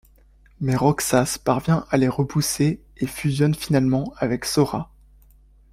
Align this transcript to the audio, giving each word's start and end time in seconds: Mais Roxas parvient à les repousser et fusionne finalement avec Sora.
Mais 0.61 0.75
Roxas 0.75 1.37
parvient 1.37 1.85
à 1.91 1.97
les 1.97 2.07
repousser 2.07 2.81
et 2.97 3.05
fusionne 3.05 3.53
finalement 3.53 4.11
avec 4.17 4.45
Sora. 4.45 4.91